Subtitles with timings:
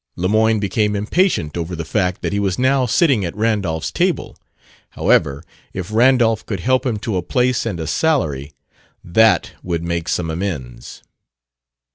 [0.15, 4.35] Lemoyne became impatient over the fact that he was now sitting at Randolph's table.
[4.89, 5.43] However,
[5.73, 8.51] if Randolph could help him to a place and a salary,
[9.03, 11.03] that would make some amends.